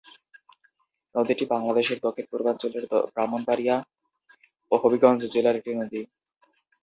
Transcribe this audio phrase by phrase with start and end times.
[1.15, 3.75] নদীটি বাংলাদেশের দক্ষিণ-পূর্বাঞ্চলের ব্রাহ্মণবাড়িয়া
[4.71, 6.01] ও হবিগঞ্জ জেলার একটি নদী।